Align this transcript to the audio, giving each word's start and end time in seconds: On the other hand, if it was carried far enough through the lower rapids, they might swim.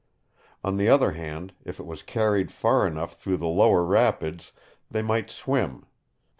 On 0.63 0.77
the 0.77 0.89
other 0.89 1.11
hand, 1.11 1.53
if 1.63 1.79
it 1.79 1.85
was 1.85 2.01
carried 2.01 2.51
far 2.51 2.87
enough 2.87 3.17
through 3.21 3.37
the 3.37 3.45
lower 3.45 3.83
rapids, 3.83 4.51
they 4.89 5.03
might 5.03 5.29
swim. 5.29 5.85